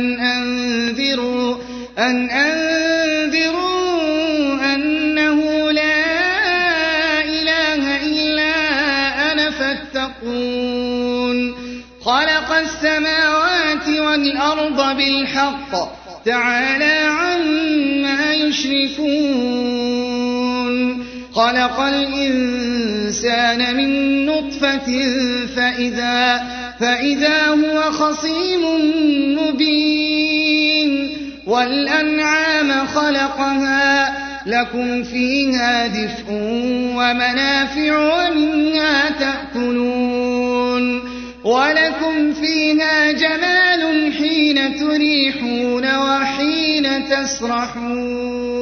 أن 0.00 0.20
أنذروا 0.20 1.56
أن 1.98 2.30
أنذروا 2.30 3.70
أنه 4.74 5.70
لا 5.70 6.04
إله 7.24 7.96
إلا 8.06 8.52
أنا 9.32 9.50
فاتقون 9.50 10.90
خلق 12.04 12.52
السماوات 12.52 13.88
والأرض 13.88 14.96
بالحق 14.96 16.00
تعالى 16.24 16.98
عما 17.08 18.34
يشركون 18.34 19.90
خلق 21.32 21.80
الإنسان 21.80 23.76
من 23.76 24.26
نطفة 24.26 24.86
فإذا, 25.56 26.42
فإذا 26.80 27.46
هو 27.46 27.82
خصيم 27.92 28.62
مبين 29.38 31.10
والأنعام 31.46 32.86
خلقها 32.86 34.16
لكم 34.46 35.02
فيها 35.02 35.86
دفء 35.86 36.24
ومنافع 36.96 37.98
ومنها 37.98 39.10
تأكلون 39.10 41.00
ولكم 41.44 42.32
فيها 42.32 43.12
جمال 43.12 44.12
حين 44.12 44.76
تريحون 44.76 45.96
وحين 45.96 47.04
تسرحون 47.10 48.60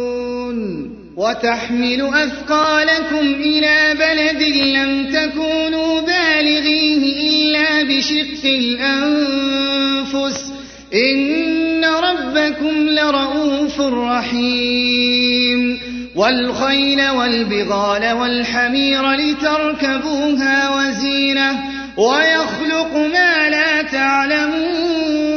وتحمل 1.16 2.10
أثقالكم 2.14 3.34
إلى 3.40 3.94
بلد 3.94 4.42
لم 4.42 5.06
تكونوا 5.12 6.00
بالغيه 6.00 7.27
إلا 7.48 7.82
بشق 7.82 8.44
الأنفس. 8.44 10.52
إن 10.94 11.84
ربكم 11.84 12.88
لرؤوف 12.88 13.80
رحيم. 13.80 15.80
والخيل 16.16 17.08
والبغال 17.08 18.12
والحمير 18.12 19.12
لتركبوها 19.12 20.70
وزينة. 20.70 21.58
ويخلق 21.96 23.08
ما 23.12 23.48
لا 23.48 23.82
تعلمون. 23.82 25.28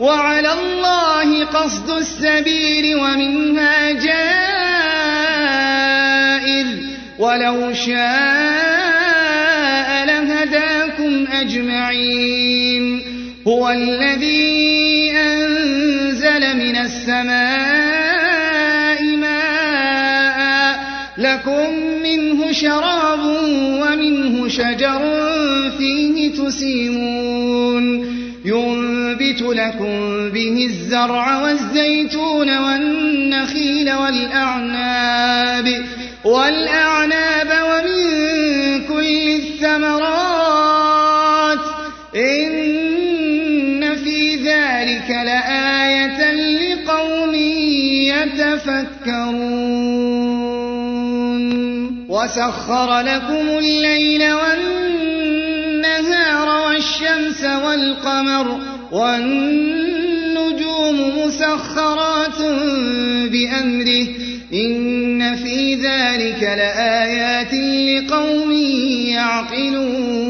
وعلى 0.00 0.52
الله 0.52 1.44
قصد 1.44 1.90
السبيل 1.90 2.96
ومنها 2.96 3.90
جائر. 3.90 4.26
ولو 7.18 7.72
شاء 7.72 8.71
أجمعين. 11.42 13.02
هو 13.46 13.70
الذي 13.70 15.10
أنزل 15.10 16.56
من 16.56 16.76
السماء 16.76 18.22
ماء 19.16 20.80
لكم 21.18 21.74
منه 22.02 22.52
شراب 22.52 23.20
ومنه 23.82 24.48
شجر 24.48 25.00
فيه 25.78 26.32
تسيمون. 26.32 28.12
ينبت 28.44 29.42
لكم 29.42 30.28
به 30.30 30.66
الزرع 30.70 31.42
والزيتون 31.42 32.58
والنخيل 32.58 33.92
والأعناب. 33.92 35.84
والأعناب 36.24 37.21
وسخر 52.32 53.00
لكم 53.00 53.58
الليل 53.58 54.32
والنهار 54.32 55.68
والشمس 56.66 57.44
والقمر 57.44 58.60
والنجوم 58.92 59.78
مسخرات 61.18 62.42
بأمره. 63.32 64.06
إن 64.54 65.36
في 65.36 65.74
ذلك 65.74 66.42
لآيات 66.42 67.54
لقوم 67.54 68.52
يعقلون. 69.12 70.22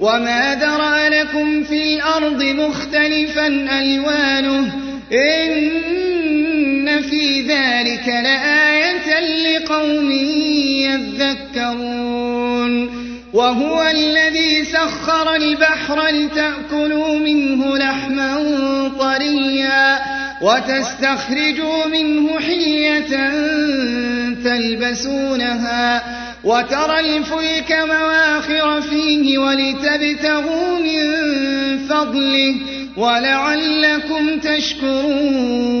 وما 0.00 0.54
درى 0.54 1.08
لكم 1.08 1.62
في 1.62 1.82
الأرض 1.94 2.42
مختلفا 2.42 3.46
ألوانه. 3.46 4.72
إن 5.12 7.02
في 7.02 7.40
ذلك 7.40 8.08
لقوم 9.20 10.10
يذكرون 11.60 12.20
وهو 13.32 13.82
الذي 13.82 14.64
سخر 14.64 15.34
البحر 15.34 16.06
لتأكلوا 16.08 17.18
منه 17.18 17.76
لحما 17.76 18.42
طريا 18.98 19.98
وتستخرجوا 20.42 21.86
منه 21.86 22.40
حية 22.40 23.30
تلبسونها 24.44 26.02
وترى 26.44 27.00
الفلك 27.00 27.72
مواخر 27.72 28.80
فيه 28.80 29.38
ولتبتغوا 29.38 30.78
من 30.78 31.28
فضله 31.88 32.54
ولعلكم 32.96 34.38
تشكرون 34.38 35.80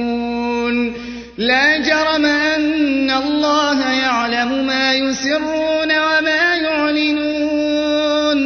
لا 1.41 1.77
جرم 1.77 2.25
أن 2.25 3.11
الله 3.11 3.91
يعلم 3.91 4.67
ما 4.67 4.93
يسرون 4.93 5.91
وما 5.99 6.55
يعلنون. 6.55 8.39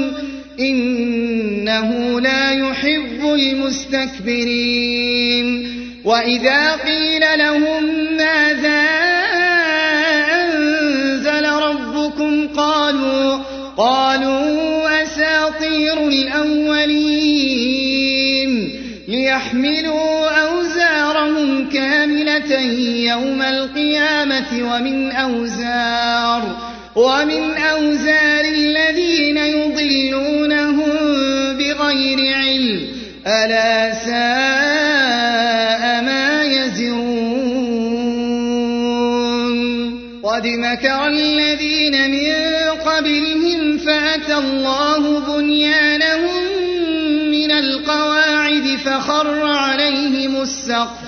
إنه 0.59 2.21
لا 2.21 2.51
يحب 2.51 3.19
المستكبرين. 3.23 4.95
وإذا 6.05 6.75
قيل 6.75 7.21
لهم 7.37 7.74
يوم 22.51 23.41
القيامة 23.41 24.47
ومن 24.53 25.11
أوزار 25.11 26.57
ومن 26.95 27.57
أوزار 27.57 28.45
الذين 28.45 29.37
يضلونهم 29.37 30.89
بغير 31.57 32.35
علم. 32.35 32.87
ألا 33.27 33.93
ساء 33.93 34.13
ما 36.03 36.43
يزرون. 36.43 37.15
قد 40.23 40.47
مكر 40.47 41.07
الذين 41.07 42.11
من 42.11 42.31
قبلهم 42.85 43.77
فأتى 43.77 44.35
الله 44.37 45.19
بنيانهم 45.19 46.43
من 47.31 47.51
القواعد 47.51 48.77
فخر 48.85 49.47
عليهم 49.47 50.41
السقف. 50.41 51.04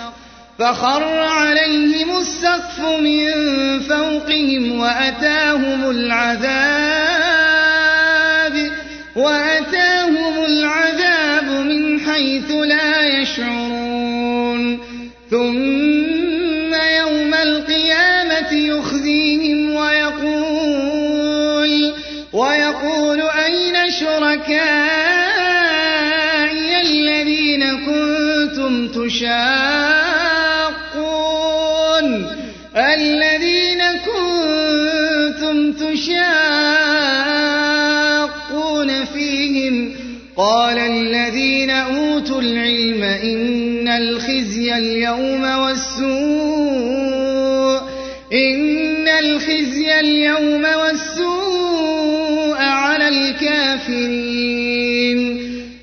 فخر 0.59 1.03
عليهم 1.19 2.17
السقف 2.17 2.79
من 2.79 3.29
فوقهم 3.79 4.79
وأتاهم 4.79 5.89
العذاب 5.89 6.47
وأتاهم 9.15 10.45
العذاب 10.45 11.49
من 11.49 11.99
حيث 11.99 12.51
لا 12.51 13.21
يشعرون. 13.21 14.79
ثم 15.31 16.73
يوم 16.73 17.33
القيامة 17.33 18.53
يخزيهم 18.53 19.73
ويقول 19.73 20.77
ويقول 22.33 23.21
أين 23.21 23.91
شركائي 23.91 24.57
الذين 26.81 27.85
كنتم 27.85 28.87
تشاقون 28.87 29.86
الذين 32.77 33.81
كنتم 34.05 35.73
تشاقون 35.73 36.15
فيهم 39.05 39.95
قال 40.37 40.79
الذين 40.79 41.69
أوتوا 41.69 42.41
العلم 42.41 43.03
إن 43.03 43.87
الخزي 43.87 44.77
اليوم 44.77 45.43
والسوء 45.43 46.17
إن 48.33 49.07
الخزي 49.07 49.99
اليوم 49.99 50.63
والسوء 50.63 52.57
على 52.57 53.07
الكافرين 53.07 54.57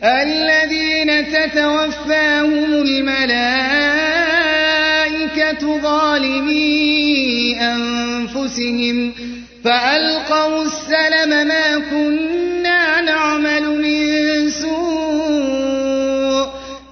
الذين 0.04 1.26
تتوفاهم 1.28 2.82
الملائكة 2.82 3.63
ظالمي 6.24 7.60
أنفسهم 7.60 9.12
فألقوا 9.64 10.64
السلم 10.64 11.46
ما 11.48 11.78
كنا 11.90 13.00
نعمل 13.00 13.62
من 13.62 14.50
سوء 14.50 15.74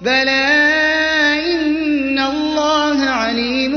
بلى 0.01 0.45
إن 1.53 2.19
الله 2.19 3.03
عليم 3.09 3.71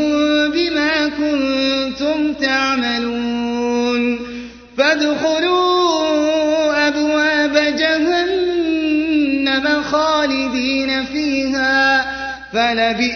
بما 0.53 1.09
كنتم 1.09 2.33
تعملون 2.33 4.19
فادخلوا 4.79 5.67
أبواب 6.89 7.77
جهنم 7.79 8.87
خالدين 9.83 11.05
فيها 11.05 12.07
فلبئس 12.53 13.16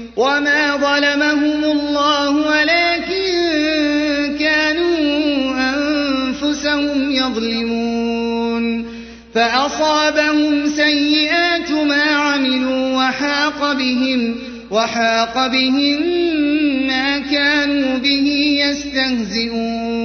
وما 0.21 0.77
ظلمهم 0.77 1.63
الله 1.63 2.29
ولكن 2.29 3.31
كانوا 4.39 5.53
أنفسهم 5.73 7.11
يظلمون 7.11 8.85
فأصابهم 9.35 10.67
سيئات 10.67 11.71
ما 11.71 12.03
عملوا 12.03 12.97
وحاق 12.97 13.73
بهم 13.73 14.35
وحاق 14.71 15.47
بهم 15.47 16.01
ما 16.87 17.19
كانوا 17.19 17.97
به 17.97 18.57
يستهزئون 18.65 20.01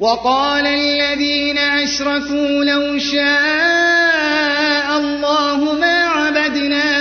وقال 0.00 0.66
الذين 0.66 1.58
أشركوا 1.58 2.64
لو 2.64 2.98
شاء 2.98 4.98
الله 4.98 5.78
ما 5.80 6.06
عبدنا 6.06 6.91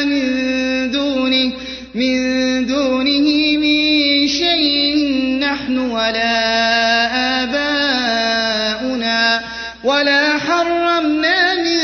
ولا 5.89 6.37
آباؤنا 7.43 9.41
ولا 9.83 10.37
حرمنا 10.37 11.53
من 11.53 11.79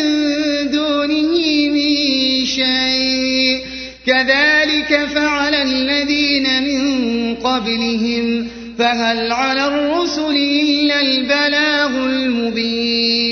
دونه 0.71 1.33
من 1.69 2.45
شيء. 2.45 3.63
كذلك 4.07 5.09
فعل 5.15 5.55
الذين 5.55 6.63
من 6.63 7.35
قبلهم 7.35 8.47
فهل 8.79 9.31
على 9.31 9.65
الرسل 9.67 10.35
إلا 10.35 11.01
البلاغ 11.01 11.87
المبين. 11.87 13.27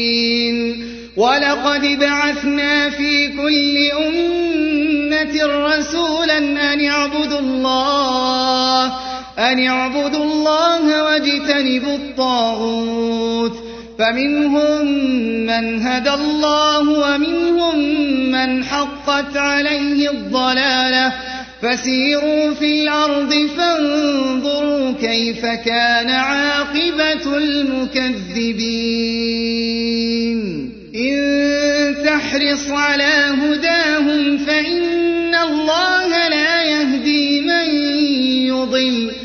ولقد 1.17 1.99
بعثنا 1.99 2.89
في 2.89 3.27
كل 3.27 3.91
أمة 4.07 5.43
رسولا 5.43 6.37
أن 6.73 6.85
اعبدوا 6.85 7.39
الله 7.39 9.04
أن 9.39 9.67
اعبدوا 9.67 10.23
الله 10.23 11.03
واجتنبوا 11.03 11.95
الطاغوت 11.95 13.59
فمنهم 13.99 14.85
من 15.45 15.81
هدى 15.81 16.13
الله 16.13 16.79
ومنهم 16.79 17.79
من 18.31 18.63
حقت 18.63 19.37
عليه 19.37 20.09
الضلالة. 20.11 21.13
فسيروا 21.61 22.53
في 22.53 22.83
الأرض 22.83 23.49
فانظروا 23.57 24.91
كيف 25.01 25.45
كان 25.45 26.09
عاقبة 26.09 27.37
المكذبين. 27.37 28.75
إن 30.95 31.95
تحرص 32.05 32.69
على 32.69 33.35
هداهم 33.41 34.37
فإن 34.37 35.35
الله 35.35 36.27
لا 36.27 36.63
يهدي 36.63 37.41
من 37.41 37.69
يضل. 38.47 39.24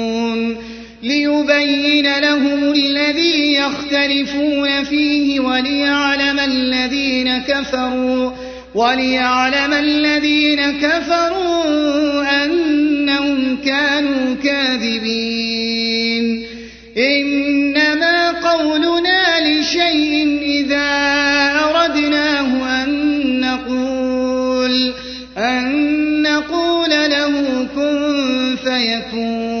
ليبين 1.03 2.19
لهم 2.19 2.73
الذي 2.73 3.53
يختلفون 3.53 4.83
فيه 4.83 5.39
وليعلم 5.39 6.39
الذين 6.39 7.37
كفروا 7.37 8.31
وليعلم 8.75 9.73
الذين 9.73 10.79
كفروا 10.81 12.43
أنهم 12.45 13.57
كانوا 13.65 14.35
كاذبين. 14.43 15.91
إنما 16.97 18.31
قولنا 18.31 19.49
لشيء 19.49 20.39
إذا 20.41 20.89
أردناه 21.75 22.83
أن 22.83 22.89
نقول 23.41 24.93
أن 25.37 26.21
نقول 26.21 26.89
له 26.89 27.67
كن 27.75 28.55
فيكون. 28.63 29.60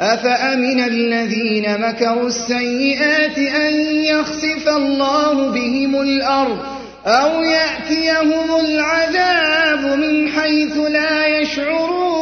أفأمن 0.00 0.80
الذين 0.80 1.80
مكروا 1.80 2.26
السيئات 2.26 3.38
أن 3.38 3.74
يخسف 4.04 4.68
الله 4.68 5.50
بهم 5.50 6.00
الأرض 6.00 6.58
أو 7.06 7.42
يأتيهم 7.42 8.60
العذاب 8.60 9.98
من 9.98 10.28
حيث 10.28 10.76
لا 10.76 11.26
يشعرون 11.40 12.18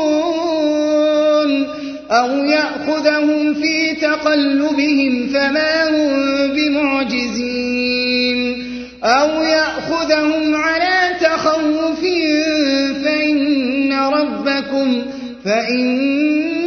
أو 2.11 2.45
يأخذهم 2.45 3.55
في 3.55 3.95
تقلبهم 3.95 5.29
فما 5.29 5.89
هم 5.89 6.27
بمعجزين 6.53 7.97
أو 9.05 9.43
يأخذهم 9.43 10.55
على 10.55 11.11
تخوف 11.21 12.01
فإن 13.05 13.93
ربكم 13.93 15.03
فإن 15.45 16.66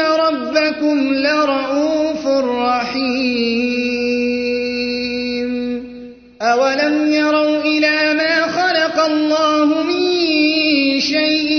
ربكم 0.00 1.14
لرؤوف 1.14 2.26
رحيم. 2.26 3.90
أولم 6.42 7.12
يروا 7.12 7.60
إلى 7.62 8.14
ما 8.14 8.46
خلق 8.46 9.04
الله 9.04 9.82
من 9.82 10.00
شيء 11.00 11.50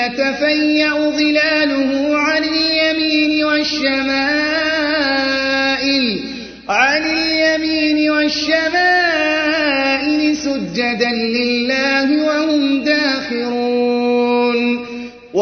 يتفيأ 0.00 1.10
ظلاله 1.10 2.16
عن 2.18 2.44
اليمين 2.44 3.44
والشمائل 3.44 4.38
عن 6.68 7.02
اليمين 7.02 8.10
والشمائل 8.10 8.68
سجدا 10.36 11.07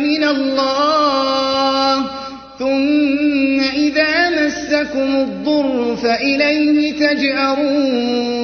فمن 0.00 0.24
الله. 0.24 1.96
ثم 2.58 3.60
إذا 3.60 4.30
مسكم 4.30 5.16
الضر 5.16 5.96
فإليه 5.96 6.92
تجأرون. 6.92 8.34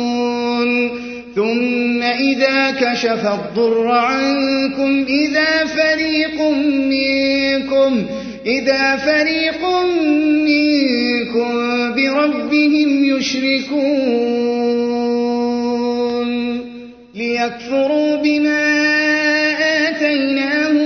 ثم 1.36 2.02
إذا 2.02 2.70
كشف 2.70 3.26
الضر 3.26 3.88
عنكم 3.88 5.04
إذا 5.08 5.64
فريق 5.66 6.40
منكم 6.90 8.06
إذا 8.46 8.96
فريق 8.96 9.62
منكم 10.46 11.50
بربهم 11.94 13.04
يشركون. 13.04 14.66
ليكفروا 17.14 18.16
بما 18.16 18.86
آتيناهم 19.88 20.85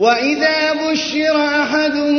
وإذا 0.00 0.72
بشر 0.72 1.36
أحدهم 1.46 2.16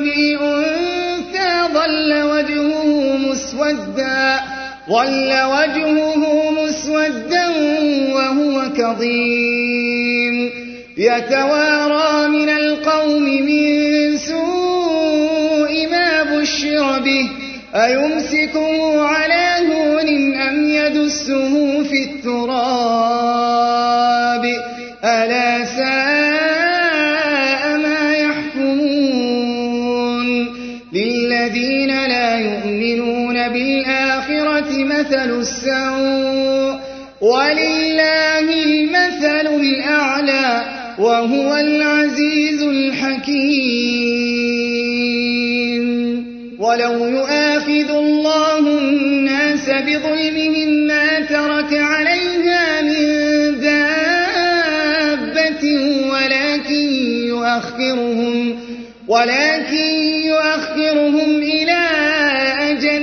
بالأنثى 0.00 1.50
ظل 1.74 2.22
وجهه 2.22 3.16
مسودا 3.16 4.40
ظل 4.88 5.30
وجهه 5.32 6.50
مسودا 6.50 7.48
وهو 8.14 8.62
كظيم 8.76 10.50
يتوارى 10.96 12.28
من 12.28 12.48
القوم 12.48 13.22
من 13.22 14.16
سوء 14.18 15.88
ما 15.90 16.22
بشر 16.22 16.98
به 16.98 17.28
أيمسكه 17.74 19.00
على 19.06 19.56
هون 19.68 20.34
أم 20.34 20.64
يدسه 20.70 21.82
في 21.82 22.02
التراب 22.04 23.32
ألا 25.04 25.51
مثل 35.12 35.30
السوء 35.40 36.80
ولله 37.20 38.64
المثل 38.64 39.46
الأعلى 39.46 40.62
وهو 40.98 41.56
العزيز 41.56 42.62
الحكيم. 42.62 43.82
ولو 46.58 47.06
يؤاخذ 47.06 47.90
الله 47.90 48.58
الناس 48.58 49.70
بظلمهم 49.70 50.68
ما 50.86 51.20
ترك 51.20 51.74
عليها 51.74 52.82
من 52.82 53.60
دابة 53.60 54.84
ولكن 56.12 56.88
يؤخرهم 57.26 58.58
ولكن 59.08 59.88
يؤخرهم 60.24 61.36
إلى 61.36 61.82
أجل 62.60 63.02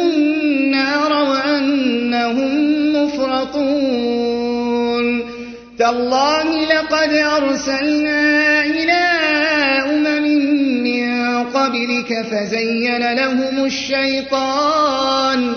مفرطون 3.61 5.21
تالله 5.79 6.65
لقد 6.65 7.13
أرسلنا 7.13 8.63
إلى 8.65 9.01
أمم 9.89 10.25
من 10.83 11.43
قبلك 11.43 12.25
فزين 12.31 13.13
لهم 13.13 13.65
الشيطان 13.65 15.53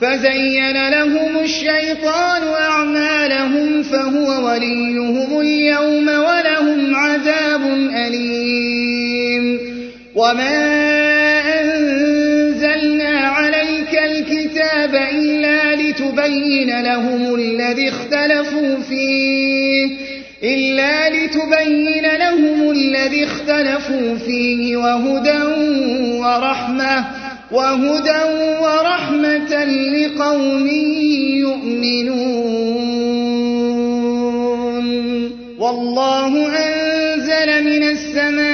فزين 0.00 0.88
لهم 0.88 1.38
الشيطان 1.44 2.42
أعمالهم 2.60 3.82
فهو 3.82 4.46
وليهم 4.46 5.40
اليوم 5.40 6.08
ولهم 6.08 6.94
عذاب 6.96 7.62
أليم. 8.06 9.60
وما 10.14 11.09
لتبين 16.10 16.80
لهم 16.82 17.34
الذي 17.34 17.88
اختلفوا 17.88 18.76
فيه 18.88 19.90
إلا 20.42 21.08
لتبين 21.08 22.16
لهم 22.16 22.70
الذي 22.70 23.24
اختلفوا 23.24 24.14
فيه 24.26 24.76
وهدى 24.76 25.42
ورحمة 26.18 27.04
وهدى 27.52 28.22
ورحمة 28.60 29.64
لقوم 29.64 30.66
يؤمنون. 31.36 32.40
والله 35.58 36.32
أنزل 36.46 37.64
من 37.64 37.82
السماء 37.82 38.50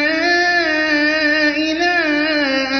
ماء 1.80 2.72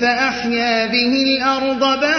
فأحيا 0.00 0.86
به 0.86 1.22
الأرض 1.22 2.00
بعد 2.00 2.13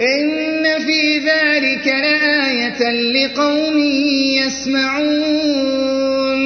إن 0.00 0.64
في 0.84 1.18
ذلك 1.18 1.86
لآية 1.86 2.90
لقوم 2.90 3.78
يسمعون. 4.46 6.40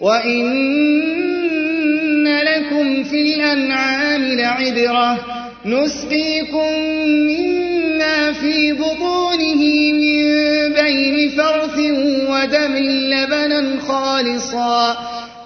وإن 0.00 0.50
لكم 2.28 3.04
في 3.04 3.22
الأنعام 3.22 4.22
لعبرة. 4.22 5.40
نسقيكم 5.64 6.72
مما 7.08 8.32
في 8.32 8.72
بطونه 8.72 9.92
من 9.92 10.72
بين 10.72 11.28
فرث 11.30 11.78
ودم 12.28 12.76
لبنا 12.76 13.80
خالصا 13.80 14.96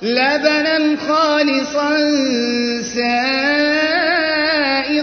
لبنا 0.03 0.97
خالصا 0.97 1.99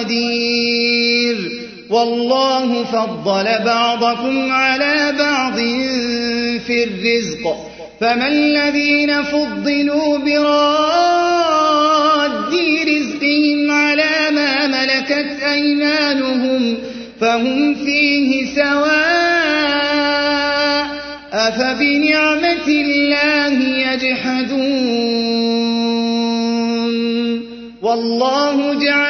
قدير. 0.00 1.50
والله 1.90 2.84
فضل 2.84 3.44
بعضكم 3.64 4.52
على 4.52 5.14
بعض 5.18 5.56
في 6.66 6.84
الرزق. 6.84 7.56
فما 8.00 8.28
الذين 8.28 9.22
فضلوا 9.22 10.18
براد 10.18 11.50
رزقهم 12.88 13.70
على 13.70 14.30
ما 14.30 14.66
ملكت 14.66 15.42
أيمانهم 15.52 16.76
فهم 17.20 17.74
فيه 17.74 18.46
سواء. 18.54 19.00
أفبنعمة 21.32 22.68
الله 22.68 23.52
يجحدون؟ 23.92 25.00
والله 27.82 28.74
جعل 28.74 29.09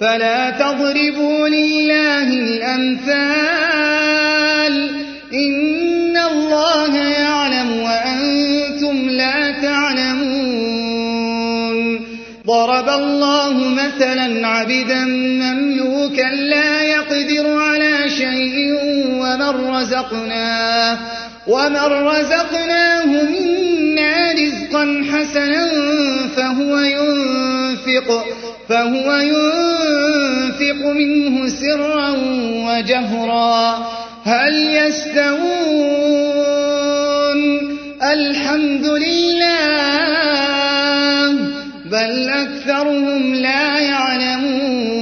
فلا 0.00 0.50
تضربوا 0.50 1.48
لله 1.48 2.22
الأمثال. 2.22 3.58
إن 5.34 6.16
الله 6.16 6.96
يعلم 6.96 7.82
وأنتم 7.82 9.08
لا 9.08 9.50
تعلمون. 9.50 10.18
ضرب 12.46 12.88
الله 12.88 13.52
مثلا 13.52 14.48
عبدا 14.48 15.04
مملوكا 15.04 16.34
لا 16.34 16.82
يقدر 16.82 17.52
على 17.56 18.10
شيء 18.10 18.74
ومن 19.12 19.74
رزقناه. 19.74 21.17
ومن 21.48 21.92
رزقناه 22.06 23.06
منا 23.06 24.32
رزقا 24.32 25.04
حسنا 25.12 25.68
فهو 26.36 26.78
ينفق 26.78 28.24
فهو 28.68 29.16
ينفق 29.16 30.86
منه 30.86 31.48
سرا 31.48 32.10
وجهرا. 32.68 33.86
هل 34.24 34.54
يستوون؟ 34.76 35.38
الحمد 38.02 38.86
لله 38.86 39.68
بل 41.90 42.28
أكثرهم 42.28 43.34
لا 43.34 43.78
يعلمون. 43.78 44.97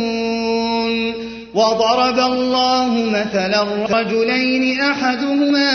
وضرب 1.56 2.18
الله 2.18 2.94
مثلا 3.10 3.62
رجلين 3.90 4.80
أحدهما 4.80 5.70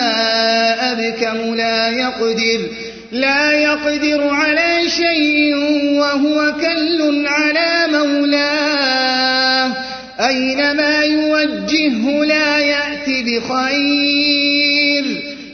أبكم 0.92 1.56
لا 1.56 1.90
يقدر 1.90 2.70
لا 3.12 3.52
يقدر 3.52 4.30
على 4.30 4.90
شيء 4.90 5.56
وهو 6.00 6.54
كل 6.62 7.28
على 7.28 7.98
مولاه 7.98 9.74
أينما 10.20 11.04
يوجهه 11.04 12.26
لا 12.26 12.58
يأتي 12.60 13.24
بخير 13.24 15.06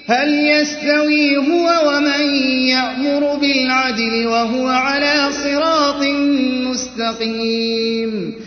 هل 0.08 0.48
يستوي 0.48 1.38
هو 1.38 1.70
ومن 1.88 2.36
يأمر 2.68 3.36
بالعدل 3.36 4.28
وهو 4.28 4.68
على 4.68 5.30
صراط 5.44 6.04
مستقيم؟ 6.68 8.47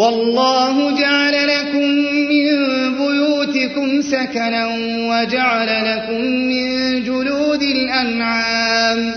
والله 0.00 1.00
جعل 1.00 1.48
لكم 1.48 1.88
من 2.32 2.48
بيوتكم 2.96 4.02
سكنا 4.02 4.66
وجعل 5.10 5.66
لكم 5.66 6.20
من 6.24 7.02
جلود 7.04 7.62
الأنعام 7.62 9.12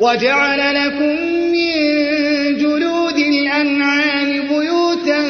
وجعل 0.00 0.74
لكم 0.74 1.14
من 1.54 1.76
جلود 2.58 3.18
الأنعام 3.18 4.30
بيوتا 4.48 5.20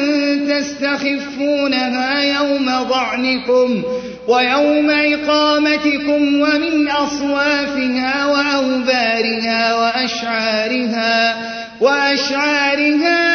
تستخفونها 0.49 2.23
يوم 2.23 2.65
ضعنكم 2.65 3.83
ويوم 4.27 4.89
إقامتكم 4.89 6.41
ومن 6.41 6.87
أصوافها 6.87 8.25
وأوبارها 8.25 9.75
وأشعارها 9.75 11.35
وأشعارها 11.81 13.34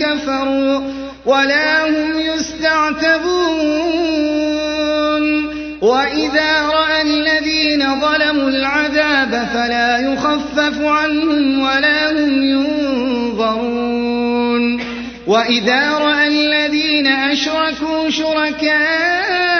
كفروا 0.00 0.80
ولا 1.26 1.88
هم 1.88 2.20
يستعتبون. 2.20 3.30
وإذا 5.82 6.62
رأى 6.62 7.02
الذين 7.02 8.00
ظلموا 8.00 8.48
العذاب 8.48 9.48
فلا 9.54 9.98
يخفف 9.98 10.80
عنهم 10.82 11.62
ولا 11.62 12.10
هم 12.12 12.42
ينظرون. 12.42 13.90
وإذا 15.26 15.90
رأى 15.90 16.26
الذين 16.28 17.06
أشركوا 17.06 18.10
شركاءهم 18.10 19.59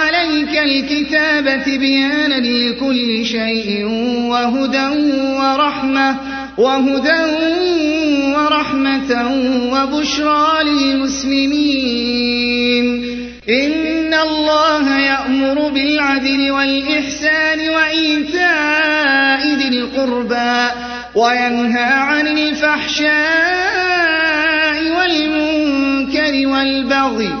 عليك 0.41 0.57
الكتاب 0.57 1.63
بيانا 1.79 2.35
لكل 2.35 3.25
شيء 3.25 3.85
وهدى 4.29 4.87
ورحمة 5.37 6.15
وهدى 6.57 7.21
ورحمة 8.35 9.11
وبشرى 9.73 10.63
للمسلمين. 10.63 12.01
إن 13.49 14.13
الله 14.13 14.99
يأمر 14.99 15.69
بالعدل 15.69 16.51
والإحسان 16.51 17.69
وإيتاء 17.69 19.47
ذي 19.55 19.67
القربى 19.67 20.69
وينهى 21.15 21.93
عن 21.93 22.27
الفحشاء 22.27 23.11
والمنكر 24.97 26.47
والبغي 26.47 27.40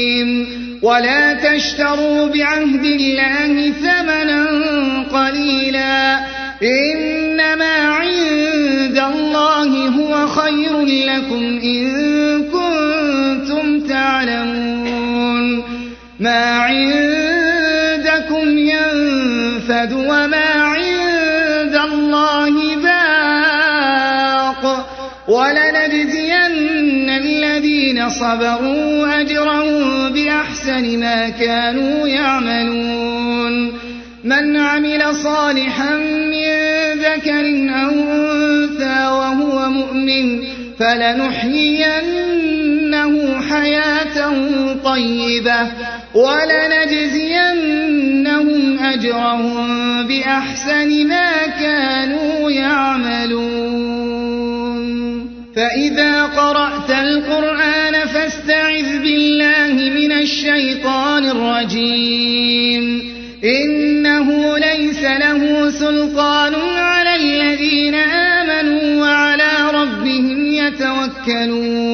ولا 0.81 1.33
تشتروا 1.33 2.27
بعهد 2.27 2.85
الله 2.85 3.71
ثمنا 3.71 4.47
قليلا. 5.13 6.19
إنما 6.63 7.75
عند 7.87 9.01
الله 9.15 9.87
هو 9.87 10.27
خير 10.27 10.81
لكم 10.81 11.59
إن 11.63 11.87
كنتم 12.43 13.79
تعلمون. 13.87 15.63
ما 16.19 16.45
عندكم 16.45 16.97
ينفد 18.57 19.93
وما 19.93 20.50
صبروا 28.09 29.21
أجرهم 29.21 30.09
بأحسن 30.13 30.99
ما 30.99 31.29
كانوا 31.29 32.07
يعملون. 32.07 33.71
من 34.23 34.57
عمل 34.57 35.15
صالحا 35.15 35.95
من 35.97 36.47
ذكر 36.93 37.45
أو 37.83 37.91
أنثى 37.91 39.07
وهو 39.07 39.69
مؤمن 39.69 40.43
فلنحيينه 40.79 42.21
حياة 43.49 44.33
طيبة 44.83 45.67
ولنجزينهم 46.15 47.19
أجرهم 48.79 50.07
بأحسن 50.07 51.07
ما 51.07 51.47
كانوا 51.61 52.51
يعملون. 52.51 54.01
فإذا 55.55 56.23
قرأت 56.23 56.91
الشيطان 60.21 61.29
الرجيم. 61.29 63.11
إنه 63.43 64.57
ليس 64.57 65.03
له 65.03 65.69
سلطان 65.69 66.55
على 66.77 67.15
الذين 67.15 67.95
آمنوا 67.95 69.01
وعلى 69.01 69.51
ربهم 69.73 70.53
يتوكلون. 70.53 71.91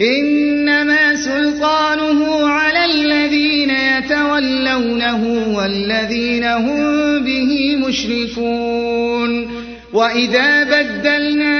إنما 0.00 1.16
سلطانه 1.16 2.48
على 2.48 2.70
يخشونه 5.10 5.56
والذين 5.56 6.44
هم 6.44 7.18
به 7.24 7.76
مشركون 7.76 9.50
وإذا 9.92 10.64
بدلنا 10.64 11.59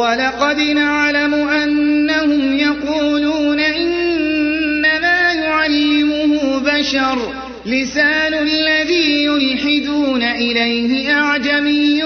ولقد 0.00 0.60
نعلم 0.60 1.34
أنهم 1.34 2.58
يقولون 2.58 3.60
إنما 3.60 5.32
يعلمه 5.32 6.58
بشر 6.58 7.18
لسان 7.66 8.34
الذي 8.34 9.24
يلحدون 9.24 10.22
إليه 10.22 11.14
أعجمي 11.14 12.02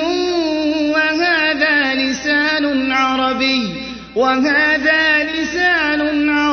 وهذا 0.92 1.94
لسان 1.94 2.92
عربي 2.92 3.68
وهذا 4.16 5.30
لسان 5.32 6.30
عربي 6.30 6.43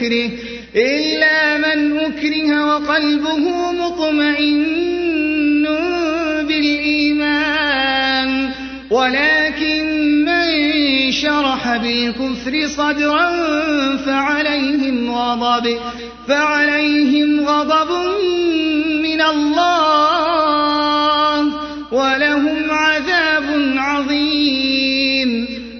من 0.00 0.06
أكره 0.06 0.30
إلا 0.76 1.58
من 1.58 1.98
أكره 1.98 2.66
وقلبه 2.66 3.72
مطمئن 3.72 5.66
بالإيمان. 6.48 8.30
ولكن 8.90 10.24
من 10.24 11.12
شرح 11.12 11.76
بالكفر 11.76 12.68
صدرا 12.68 13.30
فعليهم 13.96 15.10
غضب 15.10 15.78
فعليهم 16.28 17.48
غضب 17.48 17.90
من 19.02 19.20
الله. 19.20 20.10
ولهم 21.92 22.69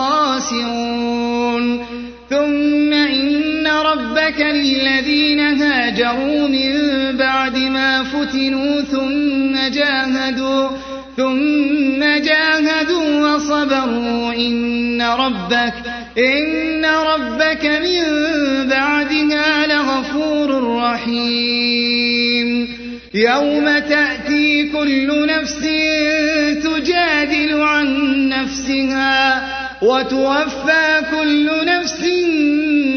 هم 0.00 0.10
الخاسرون 0.40 1.86
ثم 2.30 2.92
إن 2.92 3.66
ربك 3.66 4.40
للذين 4.40 5.40
هاجروا 5.40 6.48
من 6.48 6.72
بعد 7.16 7.56
ما 7.56 8.04
فتنوا 8.04 8.80
ثم 8.80 9.68
جاهدوا 9.74 10.68
ثم 11.16 12.00
جاهدوا 12.00 13.34
وصبروا. 13.34 14.32
إن 14.32 15.02
ربك 15.02 15.74
إن 16.18 16.84
ربك 16.84 17.64
من 17.64 18.02
بعدها 18.68 19.66
لغفور 19.66 20.76
رحيم. 20.76 22.68
يوم 23.14 23.78
تأتي 23.78 24.68
كل 24.72 25.26
نفس 25.26 25.60
تجادل 26.64 27.60
عن 27.60 27.88
نفسها. 28.28 29.59
وتوفى 29.82 31.02
كل 31.10 31.50
نفس 31.66 32.04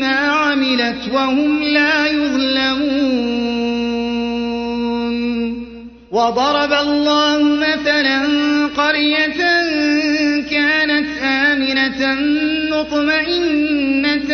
ما 0.02 0.16
عملت 0.16 1.02
وهم 1.14 1.64
لا 1.64 2.08
يظلمون. 2.08 3.54
وضرب 6.12 6.74
الله 6.74 7.44
مثلا 7.44 8.20
قرية 8.78 9.42
كانت 10.52 11.08
آمنة 11.24 12.16
مطمئنة 12.72 14.34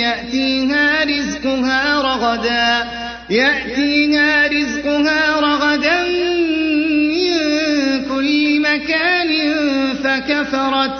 يأتيها 0.00 1.04
رزقها 1.04 2.02
رغدا 2.02 2.88
يأتيها 3.30 4.46
رزقها 4.46 5.40
رغدا 5.40 6.02
من 7.10 7.34
كل 8.08 8.60
مكان 8.60 9.30
فكفرت. 10.04 10.99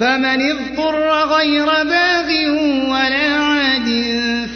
فمن 0.00 0.50
اضطر 0.50 1.24
غير 1.36 1.66
باغ 1.66 2.28
ولا 2.90 3.28
عاد 3.36 3.88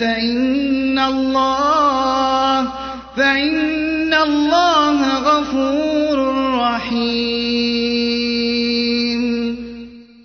فإن 0.01 0.99
الله 0.99 2.73
فإن 3.17 4.15
الله 4.15 5.19
غفور 5.19 6.19
رحيم. 6.55 7.99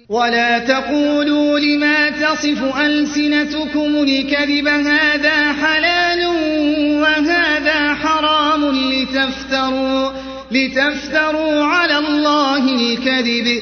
ولا 0.10 0.60
تقولوا 0.60 1.60
لما 1.60 2.10
تصف 2.10 2.78
ألسنتكم 2.80 4.04
الكذب 4.04 4.68
هذا 4.68 5.54
حلال 5.54 6.26
وهذا 7.02 7.94
حرام 7.94 8.66
لتفتروا 8.66 10.12
لتفتروا 10.52 11.64
على 11.64 11.98
الله 11.98 12.76
الكذب. 12.76 13.62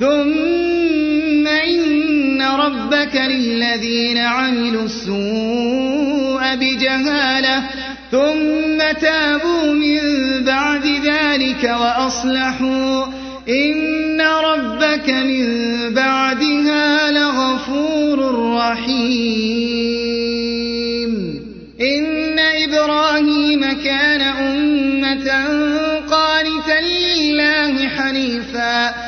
ثم 0.00 1.46
إن 1.46 2.42
ربك 2.42 3.14
للذين 3.14 4.18
عملوا 4.18 4.84
السوء 4.84 6.54
بجهالة 6.54 7.62
ثم 8.10 8.78
تابوا 9.00 9.72
من 9.72 10.00
بعد 10.44 10.86
ذلك 10.86 11.64
وأصلحوا. 11.80 13.06
إن 13.48 14.20
ربك 14.20 15.08
من 15.08 15.44
بعدها 15.94 17.10
لغفور 17.10 18.18
رحيم. 18.54 19.98
إن 21.80 22.38
إبراهيم 22.38 23.60
كان 23.84 24.20
أمة 24.20 25.46
قانتا 26.10 26.80
لله 26.80 27.88
حنيفا. 27.88 29.07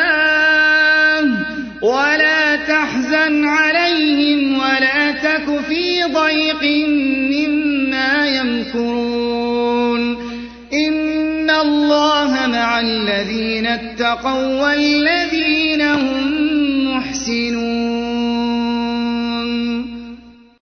ولا 1.81 2.55
تحزن 2.55 3.45
عليهم 3.45 4.59
ولا 4.59 5.11
تك 5.11 5.59
في 5.69 6.03
ضيق 6.03 6.63
مما 7.31 8.27
يمكرون. 8.27 10.01
إن 10.73 11.49
الله 11.49 12.47
مع 12.47 12.79
الذين 12.79 13.67
اتقوا 13.67 14.61
والذين 14.61 15.81
هم 15.81 16.95
محسنون. 16.95 18.10